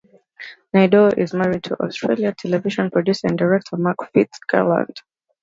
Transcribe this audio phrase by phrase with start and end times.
[0.73, 4.95] Naidoo is married to Australian television producer and director Mark FitzGerald.